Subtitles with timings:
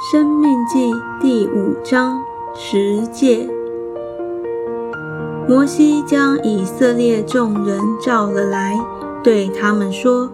[0.00, 2.22] 生命记第五章
[2.54, 3.50] 十诫。
[5.48, 8.78] 摩西将以色列众人召了来，
[9.24, 10.30] 对他们说：“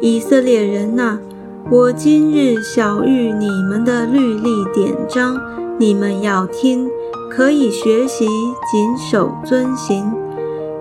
[0.00, 1.18] 以色列人呐，
[1.70, 5.38] 我今日晓谕你们的律例典章，
[5.78, 6.88] 你们要听，
[7.30, 8.26] 可以学习，
[8.70, 10.10] 谨守遵行。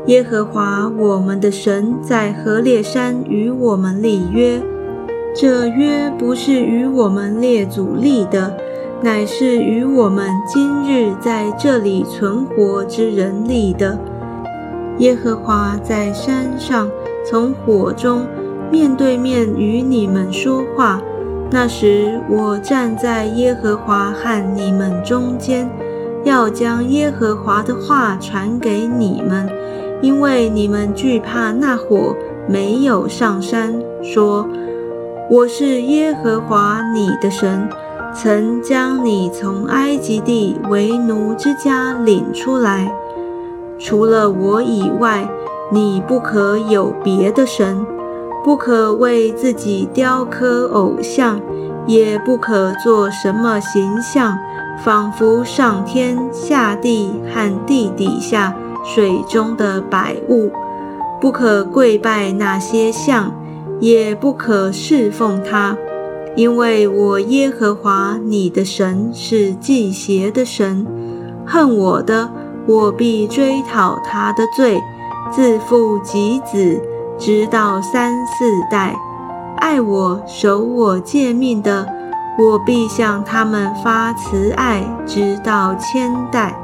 [0.05, 4.63] 耶和华我们的神在何烈山与我们立约。”
[5.33, 8.53] 这约不是与我们列祖立的，
[9.01, 13.97] 乃是与我们今日在这里存活之人立的。
[14.97, 16.89] 耶和华在山上
[17.25, 18.27] 从火中
[18.69, 21.01] 面对面与你们说话，
[21.49, 25.69] 那时我站在耶和华和你们中间，
[26.25, 29.49] 要将耶和华的话传给你们，
[30.01, 32.13] 因为你们惧怕那火，
[32.49, 34.45] 没有上山说。
[35.31, 37.69] 我是耶和华你的神，
[38.13, 42.93] 曾将你从埃及地为奴之家领出来。
[43.79, 45.25] 除了我以外，
[45.71, 47.81] 你不可有别的神，
[48.43, 51.39] 不可为自己雕刻偶像，
[51.85, 54.37] 也不可做什么形象，
[54.83, 58.53] 仿佛上天下地和地底下
[58.83, 60.51] 水中的百物，
[61.21, 63.31] 不可跪拜那些像。
[63.81, 65.75] 也不可侍奉他，
[66.35, 70.85] 因为我耶和华你的神是祭邪的神，
[71.45, 72.31] 恨我的，
[72.67, 74.79] 我必追讨他的罪，
[75.31, 76.79] 自父及子，
[77.17, 78.93] 直到三四代；
[79.57, 81.87] 爱我、守我诫命的，
[82.37, 86.55] 我必向他们发慈爱，直到千代。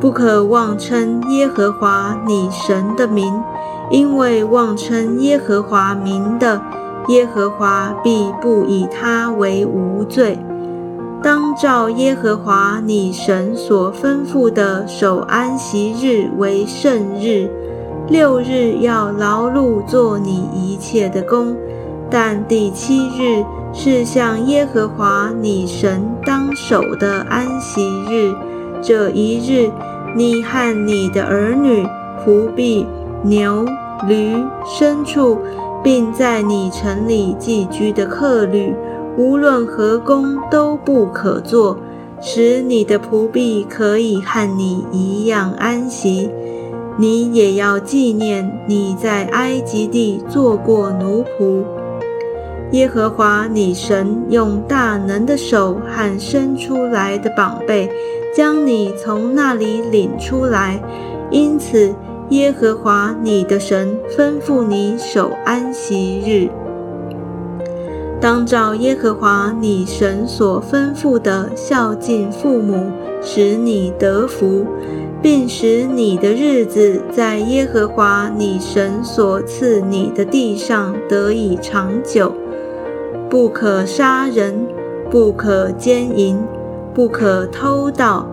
[0.00, 3.32] 不可妄称耶和华你神的名。
[3.88, 6.60] 因为妄称耶和华名的，
[7.06, 10.36] 耶和华必不以他为无罪。
[11.22, 17.48] 当照耶和华你神所吩咐的守安息日为圣日，
[18.08, 21.56] 六日要劳碌做你一切的工，
[22.10, 28.34] 但第七日是向耶和华你神当守的安息日。
[28.82, 29.70] 这一日，
[30.14, 31.86] 你和你的儿女、
[32.24, 32.86] 仆婢。
[33.22, 33.64] 牛、
[34.06, 35.38] 驴、牲畜，
[35.82, 38.72] 并在你城里寄居的客旅，
[39.16, 41.76] 无论何工都不可做，
[42.20, 46.30] 使你的仆婢可以和你一样安息。
[46.98, 51.64] 你也要纪念你在埃及地做过奴仆。
[52.72, 57.88] 耶和华你神用大能的手和伸出来的膀臂，
[58.36, 60.78] 将你从那里领出来，
[61.30, 61.94] 因此。
[62.30, 66.50] 耶和华你的神吩咐你守安息日，
[68.20, 72.90] 当照耶和华你神所吩咐的孝敬父母，
[73.22, 74.66] 使你得福，
[75.22, 82.34] 并使你的日子在耶和华你神所赐你的地上得以长久。
[83.30, 84.66] 不可杀人，
[85.08, 86.36] 不可奸淫，
[86.96, 88.26] 不可偷盗，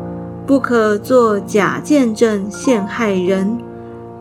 [0.47, 3.57] 不可作假见证陷害人。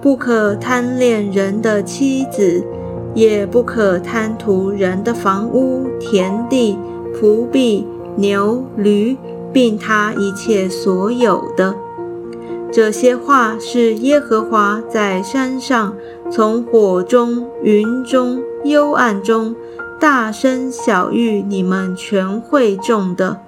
[0.01, 2.65] 不可贪恋人的妻子，
[3.15, 6.77] 也不可贪图人的房屋、田地、
[7.15, 7.87] 仆婢、
[8.17, 9.17] 牛驴，
[9.53, 11.77] 并他一切所有的。
[12.73, 15.95] 这些话是耶和华在山上
[16.33, 19.55] 从火中、云中、幽暗中
[20.01, 23.43] 大声小谕你们全会众的。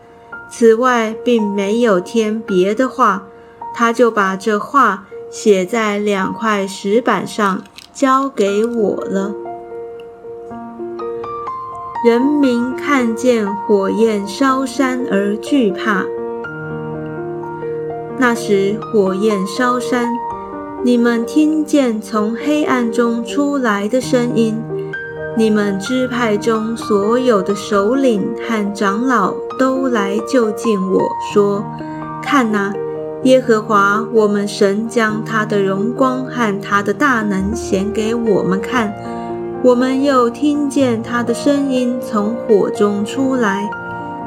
[0.51, 3.27] 此外，并没有添别的话，
[3.75, 5.07] 他就把这话。
[5.31, 9.35] 写在两块石板上，交给我了。
[12.07, 16.05] 人民看见火焰烧山而惧怕。
[18.17, 20.09] 那时火焰烧山，
[20.85, 24.57] 你们听见从黑暗中出来的声音。
[25.37, 31.65] 你们支派中所有的首领和长老都来就近我说
[32.23, 32.73] ：“看哪！”
[33.25, 38.95] 耶和华我们神将他的荣光和他的大能显给我们看，
[39.63, 43.69] 我们又听见他的声音从火中出来。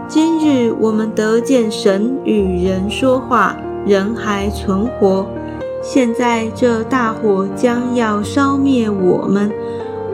[0.10, 3.56] 今日我们得见神与人说话，
[3.86, 5.26] 人还存活。
[5.82, 9.52] 现在这大火将要烧灭我们，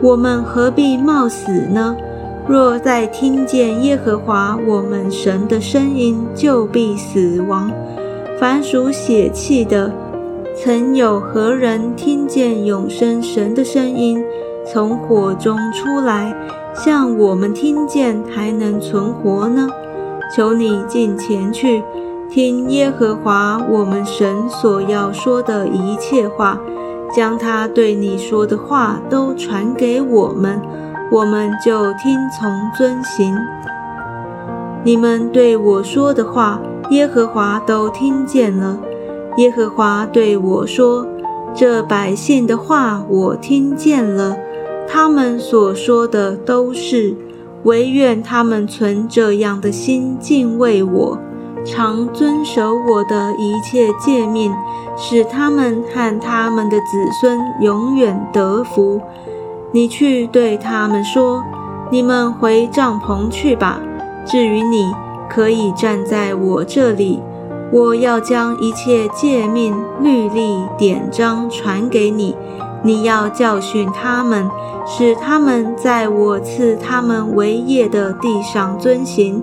[0.04, 1.96] 我们何必冒死呢？
[2.46, 7.72] 若再听见耶和华我们神的声音，就必死亡。
[8.38, 9.90] 凡属血气的，
[10.54, 14.22] 曾有何人听见永生神的声音
[14.70, 16.36] 从火中出来，
[16.74, 19.66] 像我们听见还能存活呢？
[20.36, 21.82] 求你进前去，
[22.28, 26.60] 听耶和华我们神所要说的一切话，
[27.14, 30.60] 将他对你说的话都传给我们，
[31.12, 33.36] 我们就听从遵行。
[34.82, 38.78] 你们对我说的话，耶和华都听见了。
[39.36, 41.06] 耶和华对我说
[41.54, 44.36] ：“这百姓的话我听见了，
[44.88, 47.14] 他们所说的都是。
[47.64, 51.18] 唯愿他们存这样的心敬畏我，
[51.64, 54.54] 常遵守我的一切诫命，
[54.96, 59.00] 使他们和他们的子孙永远得福。
[59.72, 61.42] 你去对他们说：
[61.90, 63.80] 你们回帐篷去吧。
[64.26, 64.92] 至于你，
[65.28, 67.22] 可以站在我这里。”
[67.72, 72.36] 我要将一切诫命、律例、典章传给你，
[72.84, 74.48] 你要教训他们，
[74.86, 79.42] 使他们在我赐他们为业的地上遵行。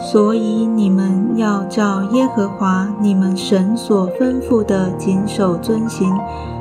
[0.00, 6.12] 所以你们要照耶和华你们神所吩咐的谨守遵行，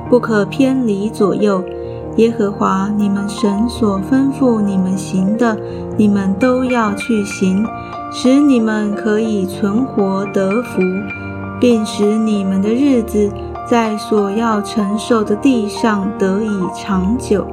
[0.09, 1.63] 不可偏离左右。
[2.17, 5.57] 耶和华你们神所吩咐你们行的，
[5.95, 7.65] 你们都要去行。
[8.11, 10.81] 使你们可以存活得福，
[11.61, 13.31] 并使你们的日子
[13.69, 17.45] 在所要承受的地上得以长久。